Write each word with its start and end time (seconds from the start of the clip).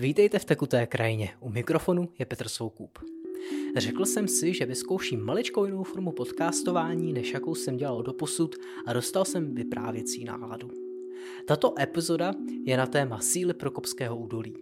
Vítejte 0.00 0.38
v 0.38 0.44
tekuté 0.44 0.86
krajině. 0.86 1.30
U 1.40 1.50
mikrofonu 1.50 2.08
je 2.18 2.26
Petr 2.26 2.48
Soukup. 2.48 2.98
Řekl 3.76 4.04
jsem 4.04 4.28
si, 4.28 4.54
že 4.54 4.66
vyzkouším 4.66 5.24
maličkou 5.24 5.64
jinou 5.64 5.82
formu 5.82 6.12
podcastování, 6.12 7.12
než 7.12 7.32
jakou 7.32 7.54
jsem 7.54 7.76
dělal 7.76 8.02
doposud 8.02 8.56
a 8.86 8.92
dostal 8.92 9.24
jsem 9.24 9.54
vyprávěcí 9.54 10.24
náladu. 10.24 10.70
Tato 11.46 11.74
epizoda 11.80 12.34
je 12.64 12.76
na 12.76 12.86
téma 12.86 13.20
síly 13.20 13.54
Prokopského 13.54 14.16
údolí. 14.16 14.54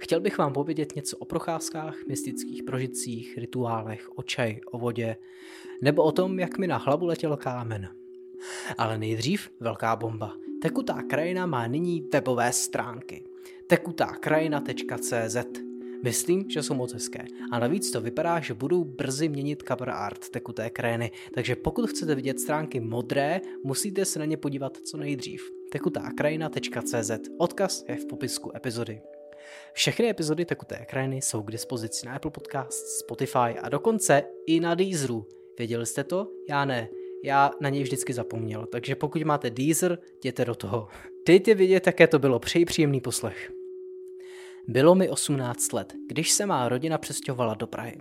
Chtěl 0.00 0.20
bych 0.20 0.38
vám 0.38 0.52
povědět 0.52 0.96
něco 0.96 1.16
o 1.16 1.24
procházkách, 1.24 2.06
mystických 2.08 2.62
prožitcích, 2.62 3.38
rituálech, 3.38 4.18
o 4.18 4.22
čaj, 4.22 4.60
o 4.70 4.78
vodě, 4.78 5.16
nebo 5.82 6.02
o 6.02 6.12
tom, 6.12 6.38
jak 6.38 6.58
mi 6.58 6.66
na 6.66 6.76
hlavu 6.76 7.06
letěl 7.06 7.36
kámen. 7.36 7.88
Ale 8.78 8.98
nejdřív 8.98 9.50
velká 9.60 9.96
bomba. 9.96 10.36
Tekutá 10.62 11.02
krajina 11.02 11.46
má 11.46 11.66
nyní 11.66 12.08
webové 12.12 12.52
stránky– 12.52 13.24
tekutákrajina.cz 13.66 15.36
Myslím, 16.02 16.50
že 16.50 16.62
jsou 16.62 16.74
moc 16.74 16.92
hezké. 16.92 17.24
A 17.52 17.58
navíc 17.58 17.90
to 17.90 18.00
vypadá, 18.00 18.40
že 18.40 18.54
budou 18.54 18.84
brzy 18.84 19.28
měnit 19.28 19.62
cover 19.68 19.90
art 19.90 20.28
tekuté 20.28 20.70
krajiny, 20.70 21.10
takže 21.34 21.56
pokud 21.56 21.90
chcete 21.90 22.14
vidět 22.14 22.40
stránky 22.40 22.80
modré, 22.80 23.40
musíte 23.64 24.04
se 24.04 24.18
na 24.18 24.24
ně 24.24 24.36
podívat 24.36 24.76
co 24.76 24.96
nejdřív. 24.96 25.50
tekutákrajina.cz 25.72 27.10
Odkaz 27.38 27.84
je 27.88 27.96
v 27.96 28.06
popisku 28.06 28.56
epizody. 28.56 29.00
Všechny 29.72 30.10
epizody 30.10 30.44
Tekuté 30.44 30.86
krajiny 30.88 31.16
jsou 31.16 31.42
k 31.42 31.50
dispozici 31.50 32.06
na 32.06 32.14
Apple 32.14 32.30
Podcast, 32.30 32.86
Spotify 32.86 33.58
a 33.62 33.68
dokonce 33.68 34.22
i 34.46 34.60
na 34.60 34.74
Deezeru. 34.74 35.26
Věděli 35.58 35.86
jste 35.86 36.04
to? 36.04 36.28
Já 36.48 36.64
ne. 36.64 36.88
Já 37.24 37.50
na 37.60 37.68
něj 37.68 37.82
vždycky 37.82 38.12
zapomněl, 38.12 38.66
takže 38.66 38.94
pokud 38.94 39.22
máte 39.22 39.50
Deezer, 39.50 39.98
jděte 40.16 40.44
do 40.44 40.54
toho. 40.54 40.88
Dejte 41.26 41.54
vidět, 41.54 41.86
jaké 41.86 42.06
to 42.06 42.18
bylo. 42.18 42.38
Přeji 42.38 42.64
příjemný 42.64 43.00
poslech. 43.00 43.52
Bylo 44.68 44.94
mi 44.94 45.08
18 45.08 45.72
let, 45.72 45.94
když 46.08 46.30
se 46.30 46.46
má 46.46 46.68
rodina 46.68 46.98
přestěhovala 46.98 47.54
do 47.54 47.66
Prahy. 47.66 47.98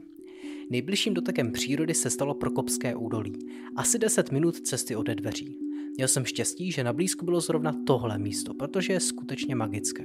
Nejbližším 0.69 1.13
dotekem 1.13 1.52
přírody 1.52 1.93
se 1.93 2.09
stalo 2.09 2.33
Prokopské 2.33 2.95
údolí, 2.95 3.33
asi 3.75 3.99
10 3.99 4.31
minut 4.31 4.59
cesty 4.59 4.95
ode 4.95 5.16
dveří. 5.16 5.58
Měl 5.97 6.08
jsem 6.08 6.25
štěstí, 6.25 6.71
že 6.71 6.83
na 6.83 6.93
blízku 6.93 7.25
bylo 7.25 7.41
zrovna 7.41 7.73
tohle 7.88 8.17
místo, 8.17 8.53
protože 8.53 8.93
je 8.93 8.99
skutečně 8.99 9.55
magické. 9.55 10.03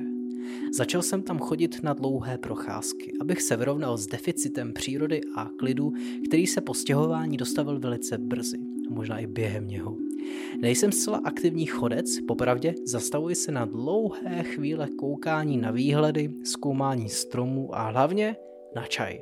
Začal 0.76 1.02
jsem 1.02 1.22
tam 1.22 1.38
chodit 1.38 1.82
na 1.82 1.92
dlouhé 1.92 2.38
procházky, 2.38 3.12
abych 3.20 3.42
se 3.42 3.56
vyrovnal 3.56 3.96
s 3.96 4.06
deficitem 4.06 4.72
přírody 4.72 5.20
a 5.34 5.50
klidu, 5.58 5.92
který 6.26 6.46
se 6.46 6.60
po 6.60 6.74
stěhování 6.74 7.36
dostavil 7.36 7.80
velice 7.80 8.18
brzy, 8.18 8.58
možná 8.90 9.18
i 9.18 9.26
během 9.26 9.66
něho. 9.66 9.96
Nejsem 10.60 10.92
zcela 10.92 11.20
aktivní 11.24 11.66
chodec, 11.66 12.06
popravdě 12.28 12.74
zastavuji 12.84 13.34
se 13.34 13.52
na 13.52 13.64
dlouhé 13.64 14.42
chvíle 14.42 14.88
koukání 14.98 15.56
na 15.56 15.70
výhledy, 15.70 16.30
zkoumání 16.44 17.08
stromů 17.08 17.74
a 17.74 17.90
hlavně 17.90 18.36
na 18.74 18.86
čaj. 18.86 19.20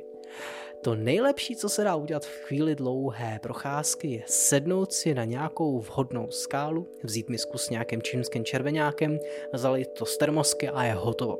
To 0.81 0.95
nejlepší, 0.95 1.55
co 1.55 1.69
se 1.69 1.83
dá 1.83 1.95
udělat 1.95 2.25
v 2.25 2.41
chvíli 2.43 2.75
dlouhé 2.75 3.39
procházky, 3.43 4.07
je 4.07 4.23
sednout 4.25 4.93
si 4.93 5.13
na 5.13 5.25
nějakou 5.25 5.79
vhodnou 5.79 6.27
skálu, 6.29 6.87
vzít 7.03 7.29
misku 7.29 7.57
s 7.57 7.69
nějakým 7.69 8.01
čínským 8.01 8.43
červenákem, 8.43 9.19
zalit 9.53 9.87
to 9.87 10.05
z 10.05 10.17
termosky 10.17 10.69
a 10.69 10.83
je 10.83 10.93
hotovo. 10.93 11.39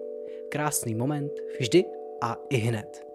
Krásný 0.49 0.95
moment, 0.95 1.31
vždy 1.59 1.85
a 2.21 2.37
i 2.49 2.57
hned. 2.57 3.08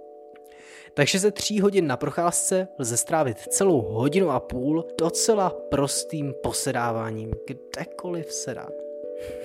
Takže 0.95 1.19
ze 1.19 1.31
tří 1.31 1.61
hodin 1.61 1.87
na 1.87 1.97
procházce 1.97 2.69
lze 2.79 2.97
strávit 2.97 3.39
celou 3.39 3.81
hodinu 3.81 4.31
a 4.31 4.41
půl 4.41 4.85
docela 5.01 5.51
prostým 5.51 6.35
posedáváním, 6.43 7.31
kdekoliv 7.47 8.33
se 8.33 8.55
dá. 8.55 8.69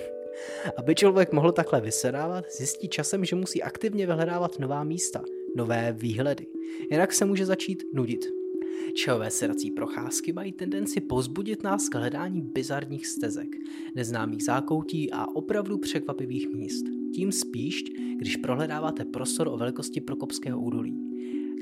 Aby 0.76 0.94
člověk 0.94 1.32
mohl 1.32 1.52
takhle 1.52 1.80
vysedávat, 1.80 2.44
zjistí 2.52 2.88
časem, 2.88 3.24
že 3.24 3.36
musí 3.36 3.62
aktivně 3.62 4.06
vyhledávat 4.06 4.58
nová 4.58 4.84
místa, 4.84 5.22
nové 5.56 5.92
výhledy. 5.92 6.46
Jinak 6.90 7.12
se 7.12 7.24
může 7.24 7.46
začít 7.46 7.82
nudit. 7.94 8.20
Čehové 8.94 9.30
sedací 9.30 9.70
procházky 9.70 10.32
mají 10.32 10.52
tendenci 10.52 11.00
pozbudit 11.00 11.62
nás 11.62 11.88
k 11.88 11.94
hledání 11.94 12.42
bizarních 12.42 13.06
stezek, 13.06 13.48
neznámých 13.94 14.44
zákoutí 14.44 15.12
a 15.12 15.26
opravdu 15.34 15.78
překvapivých 15.78 16.48
míst. 16.48 16.84
Tím 17.14 17.32
spíš, 17.32 17.84
když 18.16 18.36
prohledáváte 18.36 19.04
prostor 19.04 19.48
o 19.48 19.56
velikosti 19.56 20.00
Prokopského 20.00 20.60
údolí 20.60 21.09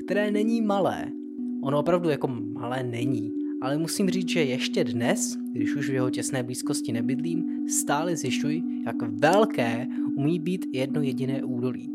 které 0.09 0.31
není 0.31 0.61
malé. 0.61 1.11
Ono 1.61 1.79
opravdu 1.79 2.09
jako 2.09 2.27
malé 2.27 2.83
není, 2.83 3.33
ale 3.61 3.77
musím 3.77 4.09
říct, 4.09 4.29
že 4.29 4.43
ještě 4.43 4.83
dnes, 4.83 5.37
když 5.51 5.75
už 5.75 5.89
v 5.89 5.93
jeho 5.93 6.09
těsné 6.09 6.43
blízkosti 6.43 6.91
nebydlím, 6.91 7.67
stále 7.67 8.15
zjišťuji, 8.15 8.63
jak 8.85 8.95
velké 9.01 9.87
umí 10.15 10.39
být 10.39 10.65
jedno 10.73 11.01
jediné 11.01 11.43
údolí. 11.43 11.89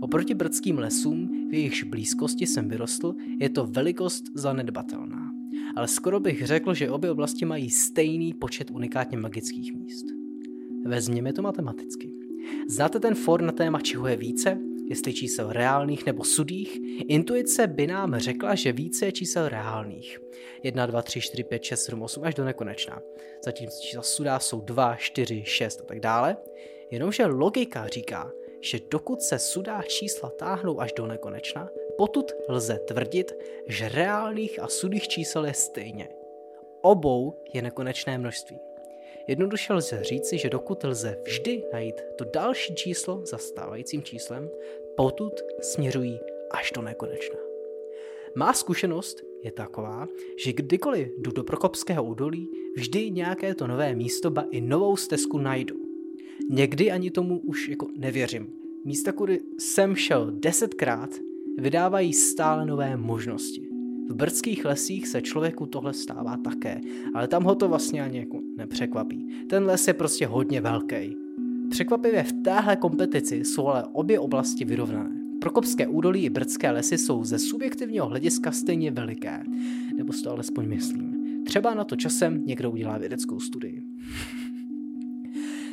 Oproti 0.00 0.34
brdským 0.34 0.78
lesům, 0.78 1.48
v 1.50 1.54
jejichž 1.54 1.82
blízkosti 1.82 2.46
jsem 2.46 2.68
vyrostl, 2.68 3.14
je 3.40 3.48
to 3.48 3.66
velikost 3.66 4.24
zanedbatelná. 4.34 5.32
Ale 5.76 5.88
skoro 5.88 6.20
bych 6.20 6.46
řekl, 6.46 6.74
že 6.74 6.90
obě 6.90 7.10
oblasti 7.10 7.44
mají 7.44 7.70
stejný 7.70 8.34
počet 8.34 8.70
unikátně 8.70 9.18
magických 9.18 9.74
míst. 9.74 10.06
Vezměme 10.84 11.32
to 11.32 11.42
matematicky. 11.42 12.12
Znáte 12.68 13.00
ten 13.00 13.14
for 13.14 13.42
na 13.42 13.52
téma, 13.52 13.80
čeho 13.80 14.06
je 14.06 14.16
více? 14.16 14.69
Jestli 14.90 15.14
čísel 15.14 15.52
reálných 15.52 16.06
nebo 16.06 16.24
sudých, 16.24 16.78
intuice 17.08 17.66
by 17.66 17.86
nám 17.86 18.18
řekla, 18.18 18.54
že 18.54 18.72
více 18.72 19.06
je 19.06 19.12
čísel 19.12 19.48
reálných. 19.48 20.20
1, 20.62 20.86
2, 20.86 21.02
3, 21.02 21.20
4, 21.20 21.44
5, 21.44 21.62
6, 21.64 21.82
7, 21.84 22.02
8 22.02 22.24
až 22.24 22.34
do 22.34 22.44
nekonečna. 22.44 23.02
Zatímco 23.44 23.76
čísla 23.82 24.02
sudá 24.02 24.38
jsou 24.38 24.60
2, 24.60 24.96
4, 24.96 25.42
6 25.44 25.80
a 25.80 25.84
tak 25.84 26.00
dále. 26.00 26.36
Jenomže 26.90 27.26
logika 27.26 27.86
říká, 27.86 28.32
že 28.60 28.80
dokud 28.90 29.22
se 29.22 29.38
sudá 29.38 29.82
čísla 29.82 30.30
táhnou 30.30 30.80
až 30.80 30.92
do 30.92 31.06
nekonečna, 31.06 31.68
potud 31.98 32.32
lze 32.48 32.78
tvrdit, 32.78 33.32
že 33.66 33.88
reálných 33.88 34.62
a 34.62 34.68
sudých 34.68 35.08
čísel 35.08 35.46
je 35.46 35.54
stejně. 35.54 36.08
Obou 36.82 37.42
je 37.54 37.62
nekonečné 37.62 38.18
množství. 38.18 38.69
Jednoduše 39.30 39.72
lze 39.72 39.98
říci, 40.02 40.38
že 40.38 40.50
dokud 40.50 40.84
lze 40.84 41.16
vždy 41.24 41.62
najít 41.72 41.94
to 42.18 42.24
další 42.34 42.74
číslo 42.74 43.22
za 43.26 43.38
stávajícím 43.38 44.02
číslem, 44.02 44.50
potud 44.96 45.32
směřují 45.60 46.18
až 46.50 46.72
do 46.74 46.82
nekonečna. 46.82 47.36
Má 48.34 48.52
zkušenost 48.52 49.22
je 49.42 49.52
taková, 49.52 50.08
že 50.44 50.52
kdykoliv 50.52 51.08
jdu 51.18 51.30
do 51.30 51.44
Prokopského 51.44 52.04
údolí, 52.04 52.48
vždy 52.76 53.10
nějaké 53.10 53.54
to 53.54 53.66
nové 53.66 53.94
místo, 53.94 54.30
ba 54.30 54.44
i 54.50 54.60
novou 54.60 54.96
stezku 54.96 55.38
najdu. 55.38 55.76
Někdy 56.50 56.90
ani 56.90 57.10
tomu 57.10 57.38
už 57.38 57.68
jako 57.68 57.86
nevěřím. 57.96 58.52
Místa, 58.84 59.12
kudy 59.12 59.40
jsem 59.58 59.96
šel 59.96 60.30
desetkrát, 60.30 61.10
vydávají 61.58 62.12
stále 62.12 62.66
nové 62.66 62.96
možnosti. 62.96 63.68
V 64.08 64.14
brdských 64.14 64.64
lesích 64.64 65.08
se 65.08 65.22
člověku 65.22 65.66
tohle 65.66 65.94
stává 65.94 66.36
také, 66.44 66.80
ale 67.14 67.28
tam 67.28 67.44
ho 67.44 67.54
to 67.54 67.68
vlastně 67.68 68.02
ani 68.02 68.18
jako 68.18 68.40
nepřekvapí. 68.60 69.46
Ten 69.48 69.64
les 69.64 69.88
je 69.88 69.94
prostě 69.94 70.26
hodně 70.26 70.60
velký. 70.60 71.16
Překvapivě 71.70 72.22
v 72.22 72.32
téhle 72.32 72.76
kompetici 72.76 73.36
jsou 73.36 73.66
ale 73.66 73.84
obě 73.92 74.18
oblasti 74.18 74.64
vyrovnané. 74.64 75.20
Prokopské 75.40 75.86
údolí 75.86 76.24
i 76.24 76.30
brdské 76.30 76.70
lesy 76.70 76.98
jsou 76.98 77.24
ze 77.24 77.38
subjektivního 77.38 78.06
hlediska 78.06 78.52
stejně 78.52 78.90
veliké, 78.90 79.42
nebo 79.96 80.12
si 80.12 80.22
to 80.22 80.30
alespoň 80.30 80.68
myslím. 80.68 81.20
Třeba 81.44 81.74
na 81.74 81.84
to 81.84 81.96
časem 81.96 82.46
někdo 82.46 82.70
udělá 82.70 82.98
vědeckou 82.98 83.40
studii. 83.40 83.82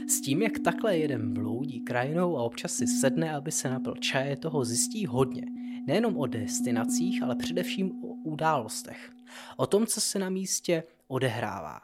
S 0.08 0.22
tím, 0.22 0.42
jak 0.42 0.60
takhle 0.60 0.98
jeden 0.98 1.34
bloudí 1.34 1.80
krajinou 1.80 2.38
a 2.38 2.44
občas 2.44 2.74
si 2.74 2.88
sedne, 2.88 3.36
aby 3.36 3.52
se 3.52 3.70
napil 3.70 3.96
čaje, 4.00 4.38
toho 4.38 4.66
zjistí 4.66 5.06
hodně. 5.06 5.46
Nejenom 5.88 6.18
o 6.18 6.28
destinacích, 6.28 7.24
ale 7.24 7.36
především 7.36 7.92
o 7.92 8.08
událostech. 8.08 9.12
O 9.58 9.68
tom, 9.68 9.86
co 9.86 10.02
se 10.02 10.20
na 10.20 10.30
místě 10.30 10.84
odehrává. 11.08 11.80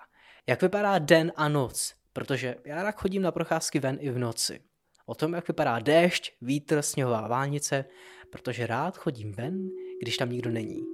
Jak 0.47 0.61
vypadá 0.61 0.99
den 0.99 1.31
a 1.35 1.49
noc, 1.49 1.93
protože 2.13 2.55
já 2.65 2.83
rád 2.83 2.95
chodím 2.95 3.21
na 3.21 3.31
procházky 3.31 3.79
ven 3.79 3.97
i 3.99 4.09
v 4.09 4.19
noci. 4.19 4.59
O 5.05 5.15
tom, 5.15 5.33
jak 5.33 5.47
vypadá 5.47 5.79
déšť, 5.79 6.31
vítr, 6.41 6.81
sněhová 6.81 7.27
vánice, 7.27 7.85
protože 8.29 8.67
rád 8.67 8.97
chodím 8.97 9.31
ven, 9.31 9.69
když 10.01 10.17
tam 10.17 10.29
nikdo 10.29 10.49
není. 10.49 10.92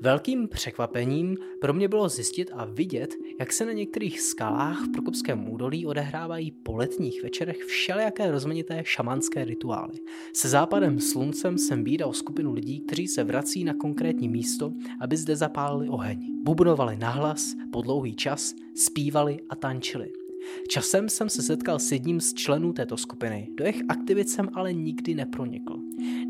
Velkým 0.00 0.48
překvapením 0.48 1.36
pro 1.60 1.72
mě 1.72 1.88
bylo 1.88 2.08
zjistit 2.08 2.50
a 2.54 2.64
vidět, 2.64 3.14
jak 3.40 3.52
se 3.52 3.66
na 3.66 3.72
některých 3.72 4.20
skalách 4.20 4.80
v 4.86 4.92
Prokopském 4.92 5.48
údolí 5.48 5.86
odehrávají 5.86 6.50
po 6.50 6.76
letních 6.76 7.22
večerech 7.22 7.56
všelijaké 7.56 8.30
rozmanité 8.30 8.82
šamanské 8.84 9.44
rituály. 9.44 9.98
Se 10.32 10.48
západem 10.48 11.00
sluncem 11.00 11.58
jsem 11.58 11.84
bídal 11.84 12.12
skupinu 12.12 12.52
lidí, 12.52 12.80
kteří 12.80 13.08
se 13.08 13.24
vrací 13.24 13.64
na 13.64 13.74
konkrétní 13.74 14.28
místo, 14.28 14.72
aby 15.00 15.16
zde 15.16 15.36
zapálili 15.36 15.88
oheň. 15.88 16.42
Bubnovali 16.44 16.96
nahlas, 16.96 17.54
po 17.72 17.82
dlouhý 17.82 18.14
čas, 18.14 18.54
zpívali 18.74 19.38
a 19.50 19.56
tančili. 19.56 20.27
Časem 20.68 21.08
jsem 21.08 21.28
se 21.28 21.42
setkal 21.42 21.78
s 21.78 21.92
jedním 21.92 22.20
z 22.20 22.34
členů 22.34 22.72
této 22.72 22.96
skupiny, 22.96 23.48
do 23.54 23.64
jejich 23.64 23.82
aktivit 23.88 24.28
jsem 24.28 24.48
ale 24.52 24.72
nikdy 24.72 25.14
nepronikl. 25.14 25.80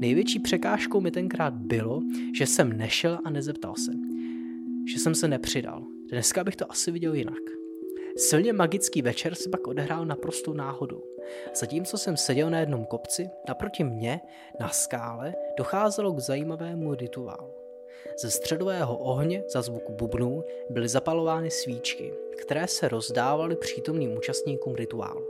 Největší 0.01 0.39
překážkou 0.39 1.01
mi 1.01 1.11
tenkrát 1.11 1.55
bylo, 1.55 2.03
že 2.35 2.47
jsem 2.47 2.77
nešel 2.77 3.19
a 3.25 3.31
nezeptal 3.31 3.75
se. 3.77 3.93
Že 4.93 4.99
jsem 4.99 5.15
se 5.15 5.29
nepřidal. 5.29 5.87
Dneska 6.11 6.45
bych 6.45 6.57
to 6.57 6.73
asi 6.73 6.91
viděl 6.91 7.15
jinak. 7.15 7.43
Silně 8.17 8.53
magický 8.53 9.03
večer 9.03 9.35
se 9.35 9.51
pak 9.51 9.67
odehrál 9.67 10.07
naprosto 10.07 10.55
náhodou. 10.55 11.03
Zatímco 11.55 11.99
jsem 11.99 12.17
seděl 12.17 12.51
na 12.51 12.59
jednom 12.59 12.85
kopci, 12.85 13.29
naproti 13.49 13.85
mě, 13.85 14.21
na 14.61 14.69
skále, 14.69 15.35
docházelo 15.59 16.13
k 16.13 16.19
zajímavému 16.19 16.95
rituálu. 16.95 17.58
Ze 18.19 18.31
středového 18.31 18.97
ohně 18.97 19.45
za 19.53 19.63
zvuku 19.63 19.93
bubnů 19.93 20.45
byly 20.71 20.89
zapalovány 20.89 21.51
svíčky, 21.51 22.13
které 22.37 22.67
se 22.69 22.89
rozdávaly 22.89 23.57
přítomným 23.57 24.17
účastníkům 24.17 24.75
rituálu. 24.75 25.27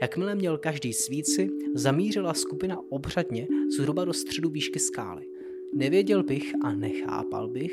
Jakmile 0.00 0.34
měl 0.34 0.58
každý 0.58 0.92
svíci, 0.92 1.50
zamířila 1.74 2.34
skupina 2.34 2.78
obřadně 2.90 3.48
zhruba 3.76 4.04
do 4.04 4.12
středu 4.12 4.50
výšky 4.50 4.78
skály. 4.78 5.26
Nevěděl 5.74 6.22
bych 6.22 6.52
a 6.64 6.72
nechápal 6.72 7.48
bych, 7.48 7.72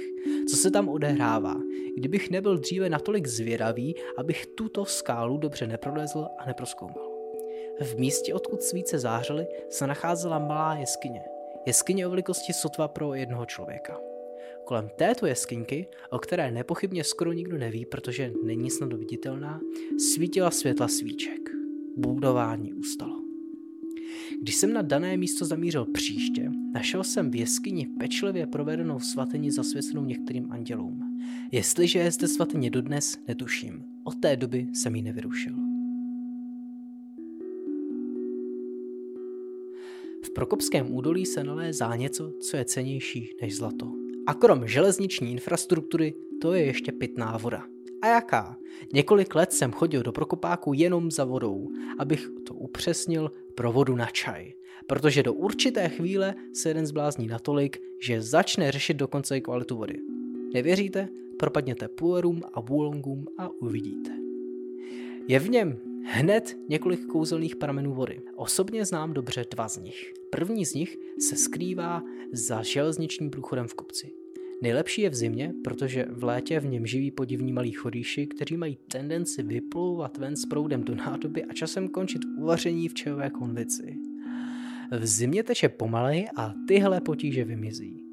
co 0.50 0.58
se 0.58 0.72
tam 0.72 0.90
odehrává, 0.90 1.56
kdybych 1.96 2.32
nebyl 2.32 2.58
dříve 2.58 2.90
natolik 2.90 3.28
zvědavý, 3.28 3.96
abych 4.18 4.46
tuto 4.46 4.86
skálu 4.86 5.38
dobře 5.38 5.68
neprolezl 5.68 6.28
a 6.38 6.46
neproskoumal. 6.46 7.10
V 7.82 7.96
místě, 7.96 8.34
odkud 8.34 8.64
svíce 8.64 9.00
zářily, 9.00 9.48
se 9.70 9.88
nacházela 9.88 10.40
malá 10.40 10.76
jeskyně. 10.76 11.22
Jeskyně 11.66 12.08
o 12.08 12.10
velikosti 12.10 12.54
sotva 12.54 12.88
pro 12.88 13.14
jednoho 13.14 13.46
člověka. 13.46 14.13
Kolem 14.66 14.90
této 14.98 15.26
jeskyňky, 15.26 15.88
o 16.12 16.20
které 16.20 16.52
nepochybně 16.52 17.04
skoro 17.04 17.34
nikdo 17.34 17.58
neví, 17.58 17.86
protože 17.86 18.34
není 18.44 18.70
snadno 18.70 18.98
viditelná, 18.98 19.62
svítila 19.98 20.52
světla 20.52 20.88
svíček. 20.88 21.50
Budování 21.98 22.74
ustalo. 22.74 23.22
Když 24.42 24.56
jsem 24.56 24.74
na 24.74 24.82
dané 24.82 25.18
místo 25.18 25.46
zamířil 25.46 25.86
příště, 25.86 26.52
našel 26.74 27.04
jsem 27.04 27.32
v 27.32 27.36
jeskyni 27.36 27.88
pečlivě 28.00 28.48
provedenou 28.48 29.00
svatyni 29.00 29.52
zasvěcenou 29.52 30.06
některým 30.06 30.52
andělům. 30.52 31.20
Jestliže 31.52 32.00
je 32.00 32.12
zde 32.12 32.28
svatyně 32.28 32.70
dodnes, 32.70 33.18
netuším. 33.28 33.84
Od 34.04 34.16
té 34.16 34.36
doby 34.36 34.68
jsem 34.74 34.96
ji 34.96 35.02
nevyrušil. 35.02 35.54
V 40.26 40.30
Prokopském 40.36 40.96
údolí 40.96 41.26
se 41.26 41.44
nalézá 41.44 41.96
něco, 41.96 42.32
co 42.40 42.58
je 42.58 42.66
cenější 42.66 43.30
než 43.42 43.56
zlato. 43.56 44.03
A 44.28 44.34
krom 44.34 44.68
železniční 44.68 45.32
infrastruktury, 45.32 46.14
to 46.42 46.54
je 46.54 46.66
ještě 46.66 46.92
pitná 46.92 47.38
voda. 47.38 47.64
A 48.02 48.08
jaká? 48.08 48.58
Několik 48.94 49.36
let 49.36 49.54
jsem 49.54 49.72
chodil 49.72 50.04
do 50.04 50.12
Prokopáku 50.12 50.74
jenom 50.74 51.12
za 51.12 51.24
vodou, 51.24 51.70
abych 52.00 52.30
to 52.44 52.54
upřesnil 52.54 53.32
pro 53.56 53.72
vodu 53.72 53.96
na 53.96 54.06
čaj. 54.06 54.54
Protože 54.88 55.24
do 55.24 55.34
určité 55.34 55.90
chvíle 55.90 56.36
se 56.54 56.70
jeden 56.70 56.86
zblázní 56.86 57.28
natolik, 57.28 57.82
že 58.00 58.22
začne 58.22 58.72
řešit 58.72 58.98
dokonce 58.98 59.38
i 59.38 59.42
kvalitu 59.42 59.78
vody. 59.78 60.00
Nevěříte? 60.54 61.10
Propadněte 61.40 61.88
puerům 61.88 62.42
a 62.54 62.62
bulongům 62.62 63.26
a 63.38 63.50
uvidíte. 63.50 64.12
Je 65.28 65.40
v 65.40 65.50
něm 65.50 65.93
hned 66.06 66.58
několik 66.70 67.06
kouzelných 67.06 67.56
pramenů 67.56 67.94
vody. 67.94 68.22
Osobně 68.36 68.86
znám 68.86 69.14
dobře 69.14 69.46
dva 69.52 69.68
z 69.68 69.78
nich. 69.78 70.14
První 70.30 70.66
z 70.66 70.74
nich 70.74 70.98
se 71.20 71.36
skrývá 71.36 72.04
za 72.32 72.64
železničním 72.64 73.30
průchodem 73.30 73.68
v 73.68 73.74
kopci. 73.74 74.12
Nejlepší 74.62 75.02
je 75.02 75.10
v 75.10 75.16
zimě, 75.16 75.54
protože 75.64 76.06
v 76.10 76.24
létě 76.24 76.60
v 76.60 76.66
něm 76.66 76.86
živí 76.86 77.12
podivní 77.12 77.54
malí 77.54 77.72
chodíši, 77.72 78.28
kteří 78.28 78.58
mají 78.58 78.78
tendenci 78.92 79.44
vyplouvat 79.44 80.18
ven 80.18 80.36
s 80.36 80.46
proudem 80.46 80.84
do 80.84 80.96
nádoby 80.96 81.44
a 81.44 81.54
časem 81.54 81.88
končit 81.88 82.22
uvaření 82.38 82.90
v 82.90 82.94
čajové 82.94 83.30
konvici. 83.30 83.98
V 85.00 85.06
zimě 85.06 85.44
teče 85.44 85.70
pomalej 85.70 86.28
a 86.36 86.54
tyhle 86.68 87.02
potíže 87.02 87.44
vymizí. 87.44 88.04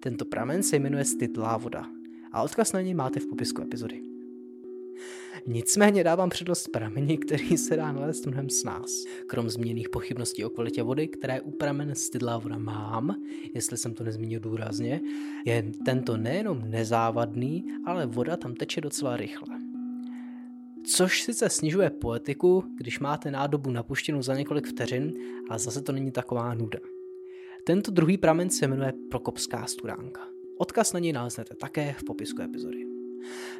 Tento 0.00 0.24
pramen 0.24 0.62
se 0.62 0.76
jmenuje 0.76 1.04
Stytlá 1.04 1.56
voda 1.56 1.86
a 2.32 2.42
odkaz 2.42 2.72
na 2.72 2.80
něj 2.80 2.94
máte 2.94 3.20
v 3.20 3.26
popisku 3.26 3.62
epizody. 3.62 4.02
Nicméně 5.48 6.04
dávám 6.04 6.30
přednost 6.30 6.68
prameni, 6.68 7.18
který 7.18 7.58
se 7.58 7.76
dá 7.76 7.92
nalézt 7.92 8.26
mnohem 8.26 8.50
s 8.50 8.64
nás. 8.64 9.04
Krom 9.26 9.48
zmíněných 9.48 9.88
pochybností 9.88 10.44
o 10.44 10.50
kvalitě 10.50 10.82
vody, 10.82 11.08
které 11.08 11.40
u 11.40 11.50
pramen 11.50 11.94
stydlá 11.94 12.38
voda 12.38 12.58
mám, 12.58 13.16
jestli 13.54 13.76
jsem 13.76 13.94
to 13.94 14.04
nezmínil 14.04 14.40
důrazně, 14.40 15.00
je 15.44 15.64
tento 15.84 16.16
nejenom 16.16 16.70
nezávadný, 16.70 17.64
ale 17.84 18.06
voda 18.06 18.36
tam 18.36 18.54
teče 18.54 18.80
docela 18.80 19.16
rychle. 19.16 19.58
Což 20.86 21.22
sice 21.22 21.48
snižuje 21.48 21.90
poetiku, 21.90 22.64
když 22.76 23.00
máte 23.00 23.30
nádobu 23.30 23.70
napuštěnou 23.70 24.22
za 24.22 24.34
několik 24.34 24.66
vteřin, 24.66 25.12
ale 25.48 25.58
zase 25.58 25.82
to 25.82 25.92
není 25.92 26.12
taková 26.12 26.54
nuda. 26.54 26.78
Tento 27.64 27.90
druhý 27.90 28.18
pramen 28.18 28.50
se 28.50 28.66
jmenuje 28.66 28.92
Prokopská 29.10 29.66
studánka. 29.66 30.20
Odkaz 30.58 30.92
na 30.92 31.00
něj 31.00 31.12
naleznete 31.12 31.54
také 31.54 31.94
v 31.98 32.04
popisku 32.04 32.42
epizody. 32.42 32.95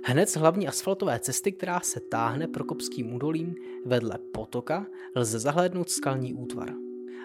Hned 0.04 0.28
z 0.28 0.36
hlavní 0.36 0.68
asfaltové 0.68 1.18
cesty, 1.18 1.52
která 1.52 1.80
se 1.80 2.00
táhne 2.00 2.48
Prokopským 2.48 3.14
údolím 3.14 3.54
vedle 3.84 4.18
potoka, 4.32 4.86
lze 5.14 5.38
zahlédnout 5.38 5.90
skalní 5.90 6.34
útvar. 6.34 6.74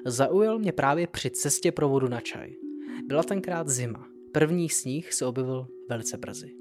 Zaujal 0.05 0.59
mě 0.59 0.71
právě 0.71 1.07
při 1.07 1.29
cestě 1.29 1.71
pro 1.71 1.89
vodu 1.89 2.07
na 2.07 2.21
čaj. 2.21 2.55
Byla 3.05 3.23
tenkrát 3.23 3.69
zima. 3.69 4.07
První 4.31 4.69
sníh 4.69 5.13
se 5.13 5.25
objevil 5.25 5.67
velice 5.89 6.17
brzy. 6.17 6.55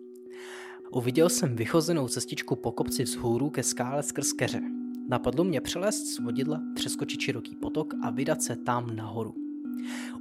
Uviděl 0.93 1.29
jsem 1.29 1.57
vychozenou 1.57 2.09
cestičku 2.09 2.57
po 2.57 2.73
kopci 2.73 3.05
vzhůru 3.05 3.51
ke 3.51 3.63
skále 3.63 4.03
skrz 4.03 4.33
keře. 4.33 4.61
Napadlo 5.09 5.45
mě 5.45 5.61
přelézt 5.61 6.07
z 6.07 6.19
vodidla, 6.19 6.61
přeskočit 6.75 7.21
široký 7.21 7.57
potok 7.57 7.95
a 8.03 8.11
vydat 8.11 8.43
se 8.43 8.57
tam 8.57 8.97
nahoru. 8.97 9.35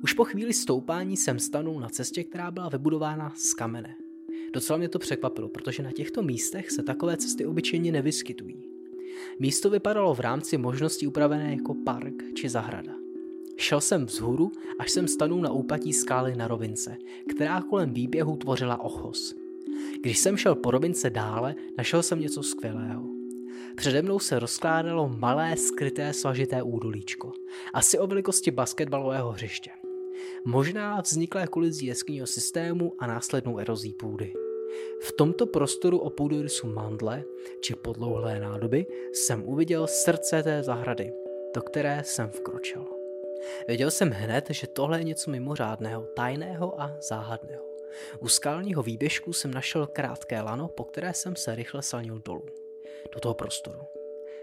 Už 0.03 0.13
po 0.13 0.23
chvíli 0.23 0.53
stoupání 0.53 1.17
jsem 1.17 1.39
stanul 1.39 1.79
na 1.79 1.89
cestě, 1.89 2.23
která 2.23 2.51
byla 2.51 2.69
vybudována 2.69 3.33
z 3.35 3.53
kamene. 3.53 3.95
Docela 4.53 4.77
mě 4.77 4.89
to 4.89 4.99
překvapilo, 4.99 5.49
protože 5.49 5.83
na 5.83 5.91
těchto 5.91 6.21
místech 6.21 6.71
se 6.71 6.83
takové 6.83 7.17
cesty 7.17 7.45
obyčejně 7.45 7.91
nevyskytují. 7.91 8.63
Místo 9.39 9.69
vypadalo 9.69 10.15
v 10.15 10.19
rámci 10.19 10.57
možností 10.57 11.07
upravené 11.07 11.51
jako 11.51 11.73
park 11.85 12.13
či 12.33 12.49
zahrada. 12.49 12.93
Šel 13.57 13.81
jsem 13.81 14.05
vzhůru, 14.05 14.51
až 14.79 14.91
jsem 14.91 15.07
stanul 15.07 15.41
na 15.41 15.51
úpatí 15.51 15.93
skály 15.93 16.35
na 16.35 16.47
rovince, 16.47 16.97
která 17.29 17.61
kolem 17.61 17.93
výběhu 17.93 18.37
tvořila 18.37 18.81
ochos. 18.81 19.35
Když 20.01 20.19
jsem 20.19 20.37
šel 20.37 20.55
po 20.55 20.71
rovince 20.71 21.09
dále, 21.09 21.55
našel 21.77 22.03
jsem 22.03 22.19
něco 22.19 22.43
skvělého. 22.43 23.03
Přede 23.75 24.01
mnou 24.01 24.19
se 24.19 24.39
rozkládalo 24.39 25.09
malé 25.19 25.57
skryté 25.57 26.13
svažité 26.13 26.63
údolíčko, 26.63 27.31
asi 27.73 27.99
o 27.99 28.07
velikosti 28.07 28.51
basketbalového 28.51 29.31
hřiště. 29.31 29.71
Možná 30.45 31.02
vzniklé 31.02 31.47
kolizí 31.47 31.85
jeskyního 31.85 32.28
systému 32.28 32.94
a 32.99 33.07
následnou 33.07 33.59
erozí 33.59 33.94
půdy. 33.94 34.33
V 35.02 35.11
tomto 35.11 35.45
prostoru 35.45 35.99
o 35.99 36.09
půdorysu 36.09 36.68
mandle 36.68 37.23
či 37.61 37.76
podlouhlé 37.76 38.40
nádoby 38.40 38.85
jsem 39.14 39.45
uviděl 39.45 39.88
srdce 39.88 40.44
té 40.44 40.64
zahrady, 40.64 41.14
do 41.56 41.61
které 41.61 42.04
jsem 42.06 42.30
vkročil. 42.30 42.85
Věděl 43.68 43.92
jsem 43.92 44.09
hned, 44.09 44.45
že 44.49 44.68
tohle 44.68 44.99
je 44.99 45.04
něco 45.04 45.31
mimořádného, 45.31 46.02
tajného 46.02 46.81
a 46.81 46.97
záhadného. 47.09 47.64
U 48.19 48.28
skalního 48.28 48.83
výběžku 48.83 49.33
jsem 49.33 49.52
našel 49.52 49.88
krátké 49.88 50.42
lano, 50.42 50.68
po 50.68 50.83
které 50.83 51.14
jsem 51.14 51.35
se 51.35 51.56
rychle 51.56 51.81
salnil 51.81 52.21
dolů. 52.26 52.45
Do 53.14 53.19
toho 53.19 53.33
prostoru. 53.33 53.80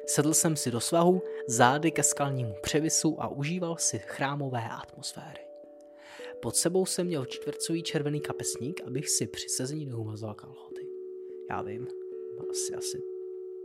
Sedl 0.06 0.35
jsem 0.35 0.56
si 0.56 0.71
do 0.71 0.80
svahu, 0.80 1.23
zády 1.47 1.90
ke 1.90 2.02
skalnímu 2.02 2.54
převisu 2.62 3.23
a 3.23 3.28
užíval 3.28 3.76
si 3.76 3.99
chrámové 3.99 4.62
atmosféry. 4.83 5.45
Pod 6.43 6.57
sebou 6.57 6.87
jsem 6.87 7.07
měl 7.07 7.25
čtvrcový 7.25 7.83
červený 7.83 8.21
kapesník, 8.21 8.81
abych 8.87 9.09
si 9.09 9.26
při 9.26 9.49
sezení 9.49 9.87
neumazal 9.87 10.35
kalhoty. 10.35 10.87
Já 11.50 11.62
vím, 11.62 11.87
asi, 12.50 12.75
asi 12.75 13.16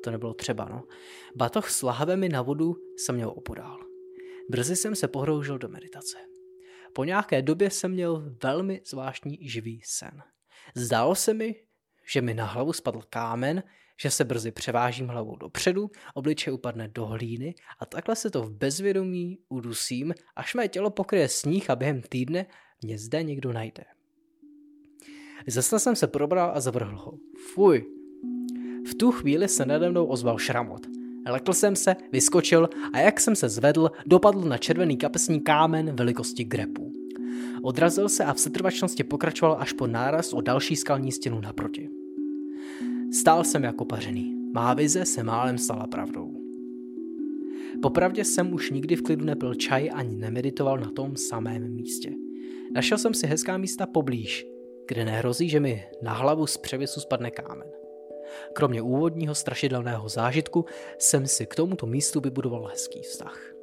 to 0.03 0.11
nebylo 0.11 0.33
třeba, 0.33 0.65
no. 0.69 0.83
Batoh 1.35 1.69
s 1.69 1.81
lahvemi 1.81 2.29
na 2.29 2.41
vodu 2.41 2.75
jsem 2.97 3.15
měl 3.15 3.29
opodál. 3.29 3.79
Brzy 4.49 4.75
jsem 4.75 4.95
se 4.95 5.07
pohroužil 5.07 5.57
do 5.57 5.67
meditace. 5.67 6.17
Po 6.93 7.03
nějaké 7.03 7.41
době 7.41 7.69
jsem 7.69 7.91
měl 7.91 8.35
velmi 8.43 8.81
zvláštní 8.85 9.49
živý 9.49 9.81
sen. 9.85 10.23
Zdálo 10.75 11.15
se 11.15 11.33
mi, 11.33 11.55
že 12.11 12.21
mi 12.21 12.33
na 12.33 12.45
hlavu 12.45 12.73
spadl 12.73 13.01
kámen, 13.09 13.63
že 14.01 14.11
se 14.11 14.23
brzy 14.23 14.51
převážím 14.51 15.07
hlavou 15.07 15.35
dopředu, 15.35 15.89
obličej 16.13 16.53
upadne 16.53 16.87
do 16.87 17.05
hlíny 17.05 17.55
a 17.79 17.85
takhle 17.85 18.15
se 18.15 18.29
to 18.29 18.43
v 18.43 18.51
bezvědomí 18.51 19.37
udusím, 19.49 20.13
až 20.35 20.55
mé 20.55 20.67
tělo 20.67 20.89
pokryje 20.89 21.27
sníh 21.27 21.69
a 21.69 21.75
během 21.75 22.01
týdne 22.01 22.45
mě 22.83 22.97
zde 22.97 23.23
někdo 23.23 23.53
najde. 23.53 23.83
Ze 25.47 25.61
jsem 25.61 25.95
se 25.95 26.07
probral 26.07 26.51
a 26.55 26.59
zavrhl 26.59 26.97
ho. 26.97 27.17
Fuj. 27.53 27.85
V 28.89 28.95
tu 28.95 29.11
chvíli 29.11 29.47
se 29.47 29.65
nade 29.65 29.89
mnou 29.89 30.05
ozval 30.05 30.37
šramot. 30.37 30.81
Lekl 31.29 31.53
jsem 31.53 31.75
se, 31.75 31.95
vyskočil 32.11 32.69
a 32.93 32.99
jak 32.99 33.19
jsem 33.19 33.35
se 33.35 33.49
zvedl, 33.49 33.91
dopadl 34.05 34.41
na 34.41 34.57
červený 34.57 34.97
kapesní 34.97 35.41
kámen 35.41 35.95
velikosti 35.95 36.43
grepu. 36.43 36.93
Odrazil 37.63 38.09
se 38.09 38.25
a 38.25 38.33
v 38.33 38.39
setrvačnosti 38.39 39.03
pokračoval 39.03 39.57
až 39.59 39.73
po 39.73 39.87
náraz 39.87 40.33
o 40.33 40.41
další 40.41 40.75
skalní 40.75 41.11
stěnu 41.11 41.41
naproti. 41.41 42.00
Stál 43.13 43.43
jsem 43.43 43.63
jako 43.63 43.85
pařený. 43.85 44.35
Má 44.53 44.73
vize 44.73 45.05
se 45.05 45.23
málem 45.23 45.57
stala 45.57 45.87
pravdou. 45.87 46.31
Popravdě 47.81 48.25
jsem 48.25 48.53
už 48.53 48.71
nikdy 48.71 48.95
v 48.95 49.01
klidu 49.01 49.25
nepil 49.25 49.55
čaj 49.55 49.89
ani 49.93 50.15
nemeditoval 50.15 50.77
na 50.77 50.91
tom 50.91 51.15
samém 51.15 51.75
místě. 51.75 52.11
Našel 52.73 52.97
jsem 52.97 53.13
si 53.13 53.27
hezká 53.27 53.57
místa 53.57 53.85
poblíž, 53.85 54.47
kde 54.87 55.05
nehrozí, 55.05 55.49
že 55.49 55.59
mi 55.59 55.83
na 56.01 56.13
hlavu 56.13 56.47
z 56.47 56.57
převisu 56.57 56.99
spadne 56.99 57.31
kámen. 57.31 57.67
Kromě 58.53 58.81
úvodního 58.81 59.35
strašidelného 59.35 60.09
zážitku 60.09 60.65
jsem 60.99 61.27
si 61.27 61.45
k 61.45 61.55
tomuto 61.55 61.85
místu 61.85 62.19
vybudoval 62.19 62.65
hezký 62.65 63.01
vztah. 63.01 63.53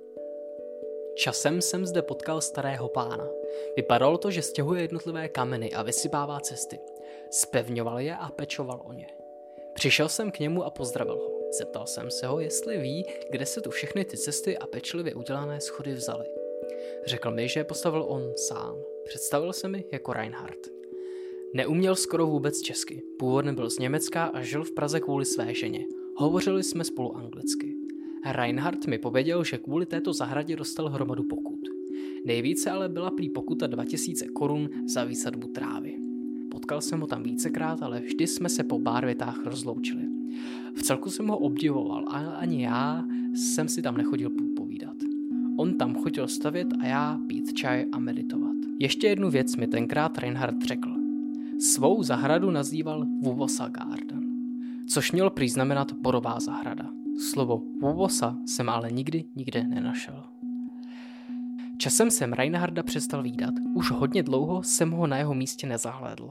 Časem 1.16 1.60
jsem 1.60 1.86
zde 1.86 2.02
potkal 2.02 2.40
starého 2.40 2.88
pána. 2.88 3.28
Vypadalo 3.76 4.18
to, 4.18 4.30
že 4.30 4.42
stěhuje 4.42 4.82
jednotlivé 4.82 5.28
kameny 5.28 5.72
a 5.72 5.82
vysypává 5.82 6.40
cesty. 6.40 6.78
Spevňoval 7.30 8.00
je 8.00 8.16
a 8.16 8.30
pečoval 8.30 8.82
o 8.84 8.92
ně. 8.92 9.17
Přišel 9.78 10.08
jsem 10.08 10.30
k 10.30 10.38
němu 10.38 10.64
a 10.64 10.70
pozdravil 10.70 11.16
ho. 11.16 11.30
Zeptal 11.58 11.86
jsem 11.86 12.10
se 12.10 12.26
ho, 12.26 12.40
jestli 12.40 12.78
ví, 12.78 13.04
kde 13.30 13.46
se 13.46 13.60
tu 13.60 13.70
všechny 13.70 14.04
ty 14.04 14.16
cesty 14.16 14.58
a 14.58 14.66
pečlivě 14.66 15.14
udělané 15.14 15.60
schody 15.60 15.92
vzaly. 15.92 16.24
Řekl 17.06 17.30
mi, 17.30 17.48
že 17.48 17.60
je 17.60 17.64
postavil 17.64 18.04
on 18.08 18.32
sám. 18.36 18.74
Představil 19.04 19.52
se 19.52 19.68
mi 19.68 19.84
jako 19.92 20.12
Reinhardt. 20.12 20.68
Neuměl 21.54 21.96
skoro 21.96 22.26
vůbec 22.26 22.60
česky. 22.60 23.02
Původně 23.18 23.52
byl 23.52 23.70
z 23.70 23.78
Německa 23.78 24.24
a 24.24 24.42
žil 24.42 24.64
v 24.64 24.72
Praze 24.72 25.00
kvůli 25.00 25.24
své 25.24 25.54
ženě. 25.54 25.86
Hovořili 26.16 26.62
jsme 26.62 26.84
spolu 26.84 27.16
anglicky. 27.16 27.74
Reinhardt 28.32 28.86
mi 28.86 28.98
pověděl, 28.98 29.44
že 29.44 29.58
kvůli 29.58 29.86
této 29.86 30.12
zahradě 30.12 30.56
dostal 30.56 30.88
hromadu 30.88 31.24
pokut. 31.24 31.60
Nejvíce 32.24 32.70
ale 32.70 32.88
byla 32.88 33.10
prý 33.10 33.30
pokuta 33.30 33.66
2000 33.66 34.28
korun 34.28 34.70
za 34.94 35.04
výsadbu 35.04 35.48
trávy. 35.48 36.07
Potkal 36.50 36.80
jsem 36.80 37.00
ho 37.00 37.06
tam 37.06 37.22
vícekrát, 37.22 37.82
ale 37.82 38.00
vždy 38.00 38.26
jsme 38.26 38.48
se 38.48 38.64
po 38.64 38.78
pár 38.78 39.06
větách 39.06 39.46
rozloučili. 39.46 40.02
V 40.74 40.82
celku 40.82 41.10
jsem 41.10 41.28
ho 41.28 41.38
obdivoval, 41.38 42.04
ale 42.08 42.36
ani 42.36 42.62
já 42.62 43.04
jsem 43.34 43.68
si 43.68 43.82
tam 43.82 43.96
nechodil 43.96 44.30
povídat. 44.56 44.96
On 45.56 45.74
tam 45.74 45.94
chodil 45.94 46.28
stavět 46.28 46.68
a 46.80 46.86
já 46.86 47.20
pít 47.26 47.52
čaj 47.52 47.86
a 47.92 47.98
meditovat. 47.98 48.56
Ještě 48.78 49.06
jednu 49.06 49.30
věc 49.30 49.56
mi 49.56 49.66
tenkrát 49.66 50.18
Reinhardt 50.18 50.62
řekl. 50.62 50.94
Svou 51.60 52.02
zahradu 52.02 52.50
nazýval 52.50 53.06
Vuvosa 53.22 53.68
Garden, 53.68 54.20
což 54.86 55.12
měl 55.12 55.30
prý 55.30 55.48
znamenat 55.48 55.92
borová 55.92 56.40
zahrada. 56.40 56.90
Slovo 57.30 57.62
Vuvosa 57.80 58.38
jsem 58.46 58.68
ale 58.68 58.90
nikdy 58.90 59.24
nikde 59.36 59.64
nenašel. 59.64 60.24
Časem 61.78 62.10
jsem 62.10 62.32
Reinharda 62.32 62.82
přestal 62.82 63.22
výdat. 63.22 63.54
Už 63.74 63.90
hodně 63.90 64.22
dlouho 64.22 64.62
jsem 64.62 64.90
ho 64.90 65.06
na 65.06 65.18
jeho 65.18 65.34
místě 65.34 65.66
nezahlédl. 65.66 66.30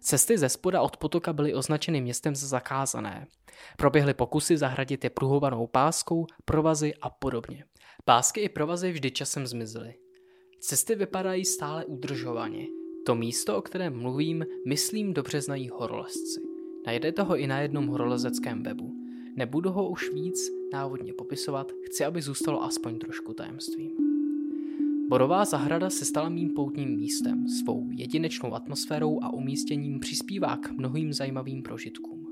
Cesty 0.00 0.38
ze 0.38 0.48
spoda 0.48 0.82
od 0.82 0.96
potoka 0.96 1.32
byly 1.32 1.54
označeny 1.54 2.00
městem 2.00 2.34
za 2.34 2.46
zakázané. 2.46 3.26
Proběhly 3.76 4.14
pokusy 4.14 4.56
zahradit 4.56 5.04
je 5.04 5.10
pruhovanou 5.10 5.66
páskou, 5.66 6.26
provazy 6.44 6.94
a 7.02 7.10
podobně. 7.10 7.64
Pásky 8.04 8.40
i 8.40 8.48
provazy 8.48 8.92
vždy 8.92 9.10
časem 9.10 9.46
zmizely. 9.46 9.94
Cesty 10.60 10.94
vypadají 10.94 11.44
stále 11.44 11.84
udržovaně. 11.84 12.66
To 13.06 13.14
místo, 13.14 13.56
o 13.56 13.62
kterém 13.62 14.00
mluvím, 14.00 14.44
myslím 14.66 15.14
dobře 15.14 15.40
znají 15.40 15.68
horolezci. 15.68 16.40
Najdete 16.86 17.22
ho 17.22 17.36
i 17.36 17.46
na 17.46 17.60
jednom 17.60 17.86
horolezeckém 17.86 18.62
webu. 18.62 18.94
Nebudu 19.36 19.70
ho 19.70 19.90
už 19.90 20.10
víc 20.12 20.50
návodně 20.72 21.12
popisovat, 21.12 21.72
chci, 21.86 22.04
aby 22.04 22.22
zůstalo 22.22 22.62
aspoň 22.62 22.98
trošku 22.98 23.34
tajemstvím. 23.34 24.05
Borová 25.08 25.44
zahrada 25.44 25.90
se 25.90 26.04
stala 26.04 26.28
mým 26.28 26.50
poutním 26.50 26.96
místem, 26.96 27.48
svou 27.48 27.88
jedinečnou 27.90 28.54
atmosférou 28.54 29.22
a 29.22 29.32
umístěním 29.32 30.00
přispívá 30.00 30.56
k 30.56 30.70
mnohým 30.70 31.12
zajímavým 31.12 31.62
prožitkům. 31.62 32.26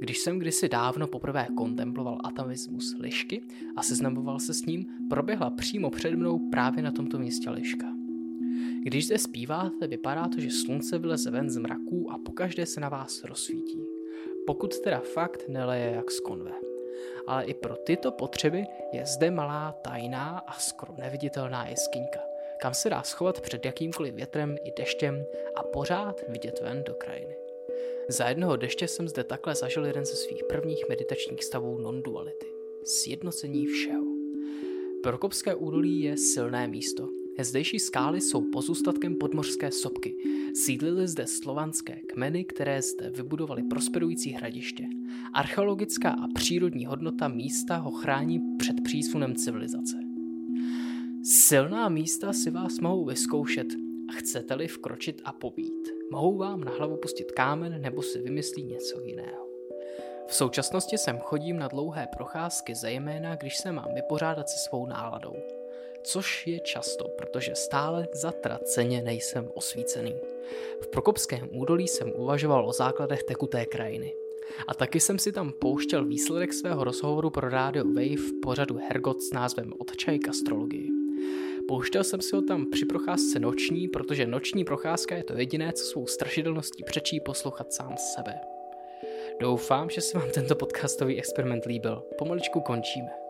Když 0.00 0.18
jsem 0.18 0.38
kdysi 0.38 0.68
dávno 0.68 1.06
poprvé 1.06 1.46
kontemploval 1.56 2.18
atavismus 2.24 2.96
lišky 2.98 3.42
a 3.76 3.82
seznamoval 3.82 4.38
se 4.38 4.54
s 4.54 4.66
ním, 4.66 4.86
proběhla 5.10 5.50
přímo 5.50 5.90
před 5.90 6.14
mnou 6.14 6.50
právě 6.50 6.82
na 6.82 6.90
tomto 6.92 7.18
místě 7.18 7.50
liška. 7.50 7.86
Když 8.82 9.06
zde 9.06 9.18
zpíváte, 9.18 9.86
vypadá 9.86 10.28
to, 10.28 10.40
že 10.40 10.50
slunce 10.50 10.98
vyleze 10.98 11.30
ven 11.30 11.50
z 11.50 11.56
mraků 11.56 12.12
a 12.12 12.18
pokaždé 12.18 12.66
se 12.66 12.80
na 12.80 12.88
vás 12.88 13.24
rozsvítí. 13.24 13.80
Pokud 14.46 14.78
teda 14.78 15.00
fakt 15.00 15.48
neleje 15.48 15.90
jak 15.90 16.10
z 16.10 16.20
konve 16.20 16.52
ale 17.26 17.44
i 17.44 17.54
pro 17.54 17.76
tyto 17.76 18.12
potřeby 18.12 18.66
je 18.92 19.06
zde 19.06 19.30
malá 19.30 19.72
tajná 19.82 20.38
a 20.38 20.52
skoro 20.52 20.94
neviditelná 20.98 21.68
jeskyňka, 21.68 22.20
kam 22.60 22.74
se 22.74 22.90
dá 22.90 23.02
schovat 23.02 23.40
před 23.40 23.64
jakýmkoliv 23.64 24.14
větrem 24.14 24.56
i 24.64 24.72
deštěm 24.78 25.24
a 25.54 25.62
pořád 25.62 26.24
vidět 26.28 26.60
ven 26.62 26.84
do 26.84 26.94
krajiny. 26.94 27.36
Za 28.08 28.28
jednoho 28.28 28.56
deště 28.56 28.88
jsem 28.88 29.08
zde 29.08 29.24
takhle 29.24 29.54
zažil 29.54 29.86
jeden 29.86 30.04
ze 30.04 30.14
svých 30.14 30.44
prvních 30.44 30.88
meditačních 30.88 31.44
stavů 31.44 31.78
non-duality. 31.78 32.46
Sjednocení 32.84 33.66
všeho. 33.66 34.04
Prokopské 35.02 35.54
údolí 35.54 36.00
je 36.00 36.16
silné 36.16 36.68
místo, 36.68 37.08
Zdejší 37.44 37.78
skály 37.78 38.20
jsou 38.20 38.50
pozůstatkem 38.50 39.16
podmořské 39.16 39.70
sopky. 39.70 40.16
Sídlily 40.54 41.08
zde 41.08 41.26
slovanské 41.26 41.96
kmeny, 42.08 42.44
které 42.44 42.82
zde 42.82 43.10
vybudovali 43.10 43.62
prosperující 43.62 44.30
hradiště. 44.30 44.84
Archeologická 45.32 46.10
a 46.10 46.28
přírodní 46.34 46.86
hodnota 46.86 47.28
místa 47.28 47.76
ho 47.76 47.90
chrání 47.90 48.40
před 48.58 48.76
přísunem 48.84 49.34
civilizace. 49.34 49.96
Silná 51.22 51.88
místa 51.88 52.32
si 52.32 52.50
vás 52.50 52.80
mohou 52.80 53.04
vyzkoušet 53.04 53.66
chcete-li 54.12 54.68
vkročit 54.68 55.22
a 55.24 55.32
pobít. 55.32 55.88
Mohou 56.10 56.36
vám 56.36 56.64
na 56.64 56.72
hlavu 56.72 56.96
pustit 56.96 57.32
kámen 57.32 57.82
nebo 57.82 58.02
si 58.02 58.18
vymyslí 58.18 58.64
něco 58.64 59.00
jiného. 59.00 59.46
V 60.26 60.34
současnosti 60.34 60.98
sem 60.98 61.18
chodím 61.18 61.58
na 61.58 61.68
dlouhé 61.68 62.08
procházky, 62.16 62.74
zejména 62.74 63.36
když 63.36 63.56
se 63.56 63.72
mám 63.72 63.94
vypořádat 63.94 64.48
se 64.48 64.58
svou 64.68 64.86
náladou 64.86 65.36
což 66.06 66.46
je 66.46 66.60
často, 66.60 67.08
protože 67.08 67.54
stále 67.54 68.08
zatraceně 68.12 69.02
nejsem 69.02 69.50
osvícený. 69.54 70.14
V 70.80 70.88
Prokopském 70.88 71.48
údolí 71.52 71.88
jsem 71.88 72.12
uvažoval 72.16 72.68
o 72.68 72.72
základech 72.72 73.22
tekuté 73.22 73.66
krajiny. 73.66 74.14
A 74.68 74.74
taky 74.74 75.00
jsem 75.00 75.18
si 75.18 75.32
tam 75.32 75.52
pouštěl 75.52 76.04
výsledek 76.04 76.52
svého 76.52 76.84
rozhovoru 76.84 77.30
pro 77.30 77.48
Radio 77.48 77.84
Wave 77.84 78.16
v 78.16 78.40
pořadu 78.42 78.78
Hergot 78.88 79.22
s 79.22 79.32
názvem 79.32 79.72
Od 79.78 79.96
čaj 79.96 80.18
k 80.18 80.28
astrologii. 80.28 80.90
Pouštěl 81.68 82.04
jsem 82.04 82.20
si 82.20 82.36
ho 82.36 82.42
tam 82.42 82.70
při 82.70 82.86
procházce 82.86 83.38
noční, 83.38 83.88
protože 83.88 84.26
noční 84.26 84.64
procházka 84.64 85.16
je 85.16 85.24
to 85.24 85.32
jediné, 85.32 85.72
co 85.72 85.84
svou 85.84 86.06
strašidelností 86.06 86.84
přečí 86.84 87.20
poslouchat 87.20 87.72
sám 87.72 87.94
sebe. 88.14 88.34
Doufám, 89.40 89.90
že 89.90 90.00
se 90.00 90.18
vám 90.18 90.30
tento 90.30 90.54
podcastový 90.54 91.18
experiment 91.18 91.64
líbil. 91.64 92.02
Pomaličku 92.18 92.60
končíme. 92.60 93.25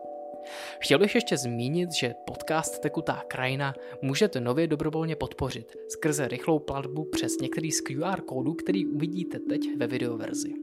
Chtěl 0.79 0.99
bych 0.99 1.15
ještě 1.15 1.37
zmínit, 1.37 1.91
že 1.91 2.15
podcast 2.25 2.81
Tekutá 2.81 3.23
krajina 3.27 3.75
můžete 4.01 4.39
nově 4.39 4.67
dobrovolně 4.67 5.15
podpořit 5.15 5.75
skrze 5.89 6.27
rychlou 6.27 6.59
platbu 6.59 7.05
přes 7.05 7.37
některý 7.41 7.71
z 7.71 7.81
QR 7.81 8.21
kódů, 8.21 8.53
který 8.53 8.85
uvidíte 8.85 9.39
teď 9.39 9.77
ve 9.77 9.87
videoverzi. 9.87 10.53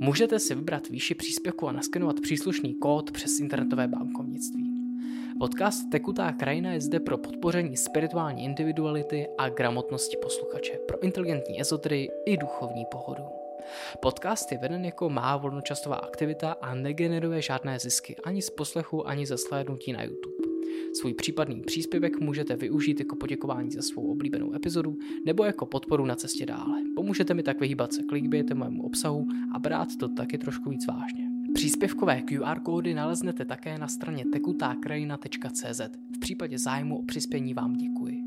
Můžete 0.00 0.38
si 0.38 0.54
vybrat 0.54 0.88
výši 0.88 1.14
příspěvku 1.14 1.68
a 1.68 1.72
naskenovat 1.72 2.20
příslušný 2.20 2.74
kód 2.74 3.10
přes 3.10 3.40
internetové 3.40 3.88
bankovnictví. 3.88 4.78
Podcast 5.38 5.90
Tekutá 5.90 6.32
krajina 6.32 6.72
je 6.72 6.80
zde 6.80 7.00
pro 7.00 7.18
podpoření 7.18 7.76
spirituální 7.76 8.44
individuality 8.44 9.26
a 9.38 9.48
gramotnosti 9.48 10.16
posluchače, 10.22 10.78
pro 10.88 11.02
inteligentní 11.02 11.60
ezoterii 11.60 12.08
i 12.26 12.36
duchovní 12.36 12.84
pohodu. 12.90 13.37
Podcast 14.02 14.52
je 14.52 14.58
veden 14.58 14.84
jako 14.84 15.10
má 15.10 15.36
volnočasová 15.36 15.96
aktivita 15.96 16.52
a 16.52 16.74
negeneruje 16.74 17.42
žádné 17.42 17.78
zisky 17.78 18.16
ani 18.16 18.42
z 18.42 18.50
poslechu, 18.50 19.08
ani 19.08 19.26
ze 19.26 19.38
slédnutí 19.38 19.92
na 19.92 20.02
YouTube. 20.02 20.48
Svůj 21.00 21.14
případný 21.14 21.60
příspěvek 21.60 22.20
můžete 22.20 22.56
využít 22.56 23.00
jako 23.00 23.16
poděkování 23.16 23.70
za 23.70 23.82
svou 23.82 24.12
oblíbenou 24.12 24.54
epizodu 24.54 24.98
nebo 25.26 25.44
jako 25.44 25.66
podporu 25.66 26.06
na 26.06 26.14
cestě 26.14 26.46
dále. 26.46 26.82
Pomůžete 26.96 27.34
mi 27.34 27.42
tak 27.42 27.60
vyhýbat 27.60 27.92
se 27.92 28.02
mému 28.54 28.82
obsahu 28.82 29.28
a 29.54 29.58
brát 29.58 29.88
to 30.00 30.08
taky 30.08 30.38
trošku 30.38 30.70
víc 30.70 30.86
vážně. 30.86 31.28
Příspěvkové 31.54 32.22
QR 32.22 32.60
kódy 32.60 32.94
naleznete 32.94 33.44
také 33.44 33.78
na 33.78 33.88
straně 33.88 34.24
tekutákrajina.cz. 34.32 35.80
V 36.16 36.18
případě 36.20 36.58
zájmu 36.58 36.98
o 36.98 37.02
přispění 37.02 37.54
vám 37.54 37.72
děkuji. 37.72 38.17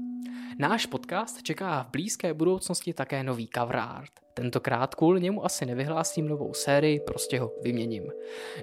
Náš 0.60 0.86
podcast 0.86 1.44
čeká 1.44 1.84
v 1.84 1.92
blízké 1.92 2.34
budoucnosti 2.34 2.94
také 2.94 3.24
nový 3.24 3.50
cover 3.56 3.76
art. 3.76 4.12
Tentokrát 4.34 4.96
kvůli 4.96 5.22
němu 5.22 5.46
asi 5.46 5.66
nevyhlásím 5.66 6.28
novou 6.28 6.54
sérii, 6.54 7.00
prostě 7.00 7.40
ho 7.40 7.52
vyměním. 7.62 8.12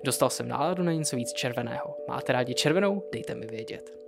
Dostal 0.05 0.31
jsem 0.31 0.49
náladu 0.49 0.83
na 0.83 0.93
něco 0.93 1.17
víc 1.17 1.33
červeného. 1.33 1.97
Máte 2.09 2.33
rádi 2.33 2.55
červenou? 2.55 3.03
Dejte 3.13 3.35
mi 3.35 3.47
vědět. 3.47 3.99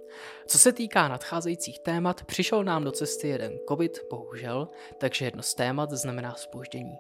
Co 0.47 0.59
se 0.59 0.73
týká 0.73 1.09
nadcházejících 1.09 1.79
témat, 1.79 2.25
přišel 2.25 2.65
nám 2.65 2.85
do 2.85 2.93
cesty 2.93 3.29
jeden 3.29 3.59
covid, 3.69 3.99
bohužel, 4.11 4.69
takže 4.99 5.25
jedno 5.25 5.43
z 5.43 5.55
témat 5.55 5.91
znamená 5.91 6.35
spoždění. 6.35 6.99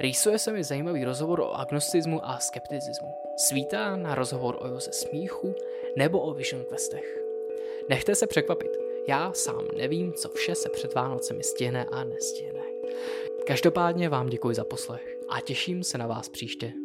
Rýsuje 0.00 0.38
se 0.38 0.52
mi 0.52 0.64
zajímavý 0.64 1.04
rozhovor 1.04 1.40
o 1.40 1.52
agnosticismu 1.52 2.26
a 2.26 2.38
skepticismu. 2.38 3.14
Svítá 3.36 3.96
na 3.96 4.14
rozhovor 4.14 4.58
o 4.60 4.68
Joze 4.68 4.92
Smíchu 4.92 5.54
nebo 5.96 6.20
o 6.20 6.34
Vision 6.34 6.64
Questech. 6.64 7.18
Nechte 7.88 8.14
se 8.14 8.26
překvapit, 8.26 8.70
já 9.08 9.32
sám 9.32 9.68
nevím, 9.76 10.12
co 10.12 10.28
vše 10.28 10.54
se 10.54 10.68
před 10.68 10.94
Vánocemi 10.94 11.42
stihne 11.42 11.84
a 11.84 12.04
nestihne. 12.04 12.60
Každopádně 13.46 14.08
vám 14.08 14.28
děkuji 14.28 14.54
za 14.54 14.64
poslech 14.64 15.18
a 15.28 15.40
těším 15.40 15.84
se 15.84 15.98
na 15.98 16.06
vás 16.06 16.28
příště. 16.28 16.83